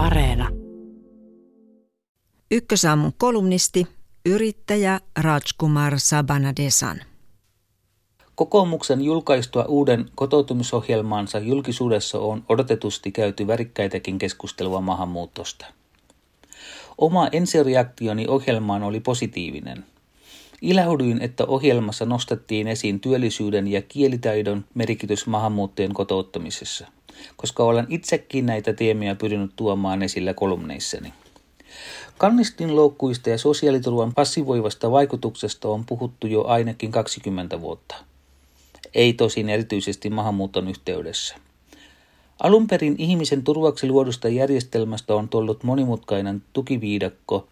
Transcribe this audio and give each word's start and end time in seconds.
Areena. 0.00 0.48
Ykkösaamun 2.50 3.12
kolumnisti, 3.18 3.86
yrittäjä 4.26 5.00
Rajkumar 5.18 5.92
Sabanadesan. 5.96 7.00
Kokoomuksen 8.34 9.00
julkaistua 9.00 9.64
uuden 9.64 10.06
kotoutumisohjelmaansa 10.14 11.38
julkisuudessa 11.38 12.18
on 12.18 12.44
odotetusti 12.48 13.12
käyty 13.12 13.46
värikkäitäkin 13.46 14.18
keskustelua 14.18 14.80
maahanmuutosta. 14.80 15.66
Oma 16.98 17.28
ensireaktioni 17.32 18.26
ohjelmaan 18.28 18.82
oli 18.82 19.00
positiivinen. 19.00 19.84
Ilahduin, 20.62 21.22
että 21.22 21.44
ohjelmassa 21.46 22.04
nostettiin 22.04 22.68
esiin 22.68 23.00
työllisyyden 23.00 23.68
ja 23.68 23.82
kielitaidon 23.82 24.64
merkitys 24.74 25.26
maahanmuuttajien 25.26 25.94
kotouttamisessa, 25.94 26.86
koska 27.36 27.64
olen 27.64 27.86
itsekin 27.88 28.46
näitä 28.46 28.72
teemiä 28.72 29.14
pyrinyt 29.14 29.50
tuomaan 29.56 30.02
esillä 30.02 30.34
kolumneissani. 30.34 31.12
Kannustinloukkuista 32.18 33.30
ja 33.30 33.38
sosiaaliturvan 33.38 34.14
passivoivasta 34.14 34.90
vaikutuksesta 34.90 35.68
on 35.68 35.84
puhuttu 35.84 36.26
jo 36.26 36.44
ainakin 36.44 36.92
20 36.92 37.60
vuotta. 37.60 37.94
Ei 38.94 39.12
tosin 39.12 39.48
erityisesti 39.48 40.10
maahanmuuton 40.10 40.68
yhteydessä. 40.68 41.36
Alun 42.42 42.66
perin 42.66 42.94
ihmisen 42.98 43.44
turvaksi 43.44 43.88
luodusta 43.88 44.28
järjestelmästä 44.28 45.14
on 45.14 45.28
tullut 45.28 45.64
monimutkainen 45.64 46.42
tukiviidakko. 46.52 47.48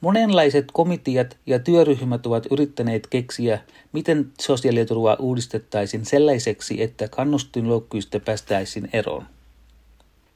Monenlaiset 0.00 0.64
komiteat 0.72 1.36
ja 1.46 1.58
työryhmät 1.58 2.26
ovat 2.26 2.46
yrittäneet 2.50 3.06
keksiä, 3.06 3.60
miten 3.92 4.32
sosiaaliturvaa 4.40 5.16
uudistettaisiin 5.20 6.04
sellaiseksi, 6.04 6.82
että 6.82 7.08
kannustinloukkuista 7.08 8.20
päästäisiin 8.20 8.88
eroon. 8.92 9.24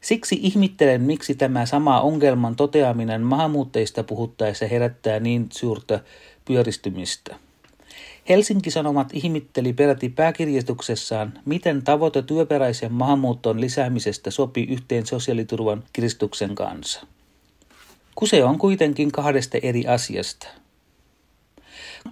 Siksi 0.00 0.38
ihmittelen, 0.42 1.02
miksi 1.02 1.34
tämä 1.34 1.66
sama 1.66 2.00
ongelman 2.00 2.56
toteaminen 2.56 3.22
maahanmuuttajista 3.22 4.04
puhuttaessa 4.04 4.66
herättää 4.66 5.20
niin 5.20 5.46
suurta 5.52 6.00
pyöristymistä. 6.44 7.36
Helsinki 8.28 8.70
Sanomat 8.70 9.08
ihmitteli 9.12 9.72
peräti 9.72 10.08
pääkirjoituksessaan, 10.08 11.32
miten 11.44 11.82
tavoite 11.82 12.22
työperäisen 12.22 12.92
maahanmuuton 12.92 13.60
lisäämisestä 13.60 14.30
sopii 14.30 14.66
yhteen 14.66 15.06
sosiaaliturvan 15.06 15.84
kiristyksen 15.92 16.54
kanssa. 16.54 17.06
Kuse 18.20 18.44
on 18.44 18.58
kuitenkin 18.58 19.12
kahdesta 19.12 19.58
eri 19.62 19.86
asiasta. 19.86 20.46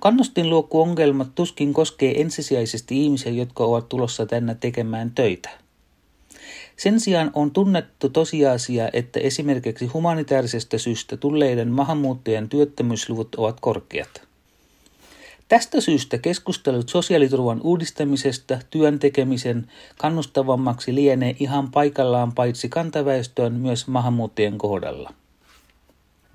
Kannustinluokkuongelmat 0.00 1.28
tuskin 1.34 1.72
koskee 1.72 2.20
ensisijaisesti 2.20 3.04
ihmisiä, 3.04 3.32
jotka 3.32 3.64
ovat 3.64 3.88
tulossa 3.88 4.26
tänne 4.26 4.54
tekemään 4.60 5.10
töitä– 5.10 5.50
sen 6.76 7.00
sijaan 7.00 7.30
on 7.34 7.50
tunnettu 7.50 8.08
tosiasia, 8.08 8.88
että 8.92 9.20
esimerkiksi 9.20 9.86
humanitaarisesta 9.86 10.78
syystä 10.78 11.16
tulleiden 11.16 11.72
maahanmuuttajien 11.72 12.48
työttömyysluvut 12.48 13.34
ovat 13.34 13.60
korkeat. 13.60 14.22
Tästä 15.48 15.80
syystä 15.80 16.18
keskustelut 16.18 16.88
sosiaaliturvan 16.88 17.60
uudistamisesta 17.62 18.58
työn 18.70 18.98
tekemisen 18.98 19.70
kannustavammaksi 19.98 20.94
lienee 20.94 21.36
ihan 21.40 21.70
paikallaan 21.70 22.32
paitsi 22.32 22.68
kantaväestöön 22.68 23.52
myös 23.52 23.86
maahanmuuttajien 23.86 24.58
kohdalla. 24.58 25.12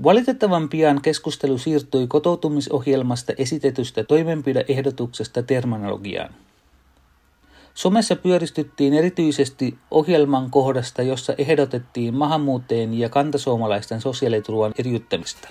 Valitettavan 0.03 0.69
pian 0.69 1.01
keskustelu 1.01 1.57
siirtyi 1.57 2.07
kotoutumisohjelmasta 2.07 3.33
esitetystä 3.37 4.03
toimenpideehdotuksesta 4.03 5.43
terminologiaan. 5.43 6.33
Somessa 7.73 8.15
pyöristyttiin 8.15 8.93
erityisesti 8.93 9.77
ohjelman 9.91 10.51
kohdasta, 10.51 11.01
jossa 11.01 11.33
ehdotettiin 11.37 12.15
maahanmuuttajien 12.15 12.93
ja 12.93 13.09
kantasuomalaisten 13.09 14.01
sosiaaliturvan 14.01 14.71
eriyttämistä. 14.77 15.47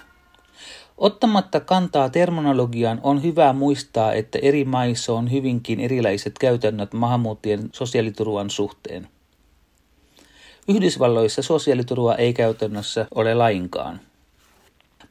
Ottamatta 0.99 1.61
kantaa 1.61 2.09
terminologiaan 2.09 3.01
on 3.03 3.23
hyvä 3.23 3.53
muistaa, 3.53 4.13
että 4.13 4.39
eri 4.43 4.65
maissa 4.65 5.13
on 5.13 5.33
hyvinkin 5.33 5.81
erilaiset 5.81 6.39
käytännöt 6.39 6.93
maahanmuuttajien 6.93 7.69
sosiaaliturvan 7.73 8.51
suhteen. 8.51 9.09
Yhdysvalloissa 10.69 11.43
sosiaaliturva 11.43 12.15
ei 12.15 12.33
käytännössä 12.33 13.07
ole 13.15 13.35
lainkaan. 13.35 14.01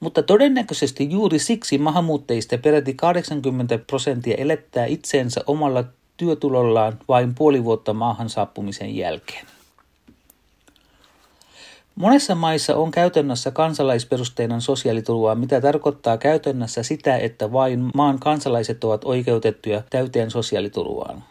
Mutta 0.01 0.23
todennäköisesti 0.23 1.11
juuri 1.11 1.39
siksi 1.39 1.77
maahanmuuttajista 1.77 2.57
peräti 2.57 2.93
80 2.93 3.77
prosenttia 3.77 4.35
elättää 4.37 4.85
itseensä 4.85 5.41
omalla 5.47 5.83
työtulollaan 6.17 6.99
vain 7.07 7.35
puoli 7.35 7.63
vuotta 7.63 7.93
maahan 7.93 8.29
saapumisen 8.29 8.95
jälkeen. 8.95 9.45
Monessa 11.95 12.35
maissa 12.35 12.75
on 12.75 12.91
käytännössä 12.91 13.51
kansalaisperusteinen 13.51 14.61
sosiaaliturva, 14.61 15.35
mitä 15.35 15.61
tarkoittaa 15.61 16.17
käytännössä 16.17 16.83
sitä, 16.83 17.17
että 17.17 17.51
vain 17.51 17.89
maan 17.93 18.19
kansalaiset 18.19 18.83
ovat 18.83 19.03
oikeutettuja 19.03 19.83
täyteen 19.89 20.31
sosiaaliturvaan. 20.31 21.23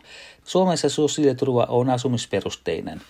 Suomessa 0.45 0.89
sosiaaliturva 0.89 1.67
on 1.69 1.91
asumisperusteinen, 1.91 3.01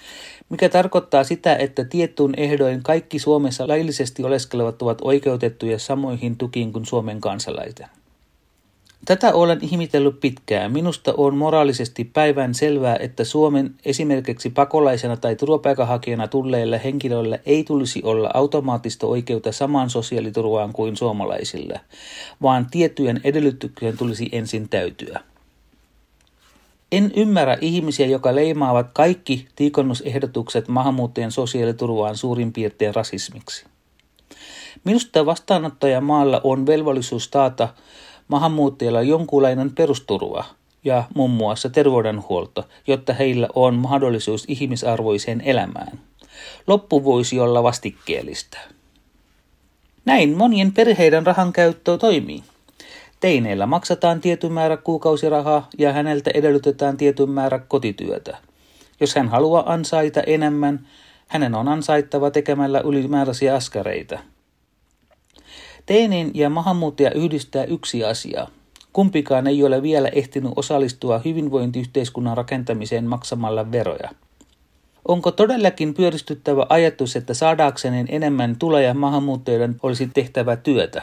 mikä 0.48 0.68
tarkoittaa 0.68 1.24
sitä, 1.24 1.56
että 1.56 1.84
tiettyyn 1.84 2.34
ehdoin 2.36 2.82
kaikki 2.82 3.18
Suomessa 3.18 3.68
laillisesti 3.68 4.24
oleskelevat 4.24 4.82
ovat 4.82 4.98
oikeutettuja 5.02 5.78
samoihin 5.78 6.36
tukiin 6.36 6.72
kuin 6.72 6.86
Suomen 6.86 7.20
kansalaisten. 7.20 7.86
Tätä 9.04 9.32
olen 9.34 9.58
ihmitellyt 9.62 10.20
pitkään. 10.20 10.72
Minusta 10.72 11.14
on 11.16 11.36
moraalisesti 11.36 12.04
päivän 12.04 12.54
selvää, 12.54 12.96
että 12.96 13.24
Suomen 13.24 13.74
esimerkiksi 13.84 14.50
pakolaisena 14.50 15.16
tai 15.16 15.36
turvapaikanhakijana 15.36 16.28
tulleille 16.28 16.80
henkilöille 16.84 17.40
ei 17.46 17.64
tulisi 17.64 18.02
olla 18.04 18.30
automaattista 18.34 19.06
oikeutta 19.06 19.52
samaan 19.52 19.90
sosiaaliturvaan 19.90 20.72
kuin 20.72 20.96
suomalaisille, 20.96 21.80
vaan 22.42 22.66
tiettyjen 22.70 23.20
edellytyksien 23.24 23.96
tulisi 23.96 24.28
ensin 24.32 24.68
täytyä. 24.68 25.20
En 26.92 27.12
ymmärrä 27.16 27.56
ihmisiä, 27.60 28.06
jotka 28.06 28.34
leimaavat 28.34 28.86
kaikki 28.92 29.48
tiikonnusehdotukset 29.56 30.68
maahanmuuttajien 30.68 31.32
sosiaaliturvaan 31.32 32.16
suurin 32.16 32.52
piirtein 32.52 32.94
rasismiksi. 32.94 33.64
Minusta 34.84 35.26
vastaanottajamaalla 35.26 36.40
on 36.44 36.66
velvollisuus 36.66 37.28
taata 37.28 37.68
maahanmuuttajilla 38.28 39.02
jonkunlainen 39.02 39.74
perusturva 39.74 40.44
ja 40.84 41.04
muun 41.14 41.30
muassa 41.30 41.70
terveydenhuolto, 41.70 42.68
jotta 42.86 43.12
heillä 43.12 43.48
on 43.54 43.74
mahdollisuus 43.74 44.44
ihmisarvoiseen 44.48 45.40
elämään. 45.40 45.98
Loppu 46.66 47.04
voisi 47.04 47.40
olla 47.40 47.62
vastikkeellista. 47.62 48.58
Näin 50.04 50.36
monien 50.36 50.72
perheiden 50.72 51.26
rahan 51.26 51.52
käyttö 51.52 51.98
toimii. 51.98 52.42
Teineillä 53.20 53.66
maksataan 53.66 54.20
tietyn 54.20 54.52
määrä 54.52 54.76
kuukausirahaa 54.76 55.68
ja 55.78 55.92
häneltä 55.92 56.30
edellytetään 56.34 56.96
tietyn 56.96 57.30
määrä 57.30 57.58
kotityötä. 57.58 58.36
Jos 59.00 59.14
hän 59.14 59.28
haluaa 59.28 59.72
ansaita 59.72 60.20
enemmän, 60.20 60.86
hänen 61.26 61.54
on 61.54 61.68
ansaittava 61.68 62.30
tekemällä 62.30 62.80
ylimääräisiä 62.80 63.54
askareita– 63.54 64.18
Teenin 65.90 66.30
ja 66.34 66.50
maahanmuuttaja 66.50 67.10
yhdistää 67.10 67.64
yksi 67.64 68.04
asia. 68.04 68.46
Kumpikaan 68.92 69.46
ei 69.46 69.64
ole 69.64 69.82
vielä 69.82 70.08
ehtinyt 70.08 70.52
osallistua 70.56 71.20
hyvinvointiyhteiskunnan 71.24 72.36
rakentamiseen 72.36 73.04
maksamalla 73.04 73.72
veroja. 73.72 74.10
Onko 75.08 75.30
todellakin 75.30 75.94
pyöristyttävä 75.94 76.66
ajatus, 76.68 77.16
että 77.16 77.34
saadaakseen 77.34 78.06
enemmän 78.08 78.56
tuloja 78.56 78.94
maahanmuuttajien 78.94 79.76
olisi 79.82 80.10
tehtävä 80.14 80.56
työtä? 80.56 81.02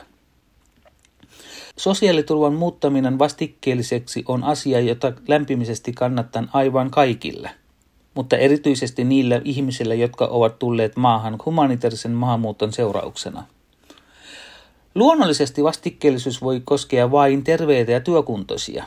Sosiaaliturvan 1.78 2.54
muuttaminen 2.54 3.20
vastikkeelliseksi 3.20 4.24
on 4.28 4.44
asia, 4.44 4.80
jota 4.80 5.14
lämpimisesti 5.28 5.94
kannattan 5.94 6.50
aivan 6.54 6.92
kaikille, 6.92 7.50
mutta 8.14 8.38
erityisesti 8.38 9.04
niillä 9.04 9.42
ihmisillä, 9.46 9.94
jotka 9.94 10.26
ovat 10.26 10.60
tulleet 10.60 10.96
maahan 10.96 11.38
humanitaarisen 11.46 12.12
maahanmuuton 12.12 12.74
seurauksena– 12.74 13.44
Luonnollisesti 14.98 15.64
vastikkeellisuus 15.64 16.42
voi 16.42 16.62
koskea 16.66 17.12
vain 17.12 17.44
terveitä 17.44 17.92
ja 17.92 18.00
työkuntoisia. 18.00 18.86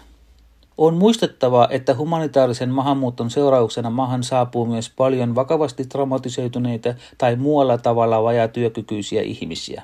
On 0.79 0.95
muistettava, 0.95 1.69
että 1.71 1.95
humanitaarisen 1.95 2.71
maahanmuuton 2.71 3.31
seurauksena 3.31 3.91
maahan 3.91 4.23
saapuu 4.23 4.67
myös 4.67 4.93
paljon 4.97 5.35
vakavasti 5.35 5.85
traumatisoituneita 5.85 6.95
tai 7.19 7.37
muualla 7.37 7.79
tavalla 7.79 8.23
vajatyökykyisiä 8.23 9.23
ihmisiä, 9.23 9.83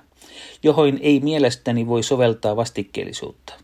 johon 0.63 0.99
ei 1.03 1.21
mielestäni 1.21 1.87
voi 1.87 2.03
soveltaa 2.03 2.57
vastikkeellisuutta. 2.57 3.55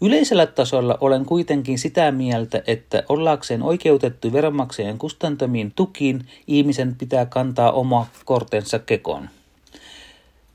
Yleisellä 0.00 0.46
tasolla 0.46 0.98
olen 1.00 1.24
kuitenkin 1.24 1.78
sitä 1.78 2.12
mieltä, 2.12 2.62
että 2.66 3.02
ollakseen 3.08 3.62
oikeutettu 3.62 4.32
veronmaksajien 4.32 4.98
kustantamiin 4.98 5.72
tukiin 5.76 6.26
ihmisen 6.46 6.94
pitää 6.94 7.26
kantaa 7.26 7.72
oma 7.72 8.06
kortensa 8.24 8.78
kekoon. 8.78 9.28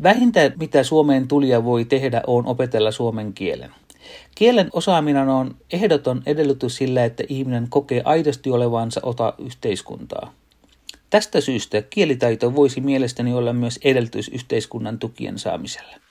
Vähintä, 0.03 0.51
mitä 0.59 0.83
Suomeen 0.83 1.27
tulija 1.27 1.63
voi 1.63 1.85
tehdä, 1.85 2.21
on 2.27 2.45
opetella 2.45 2.91
suomen 2.91 3.33
kielen. 3.33 3.71
Kielen 4.35 4.69
osaaminen 4.73 5.29
on 5.29 5.55
ehdoton 5.73 6.21
edellytys 6.25 6.75
sillä, 6.75 7.05
että 7.05 7.23
ihminen 7.29 7.67
kokee 7.69 8.01
aidosti 8.05 8.51
olevansa 8.51 8.99
ota 9.03 9.33
yhteiskuntaa. 9.37 10.33
Tästä 11.11 11.41
syystä 11.41 11.81
kielitaito 11.81 12.55
voisi 12.55 12.81
mielestäni 12.81 13.33
olla 13.33 13.53
myös 13.53 13.79
edellytys 13.83 14.27
yhteiskunnan 14.29 14.99
tukien 14.99 15.39
saamiselle. 15.39 16.10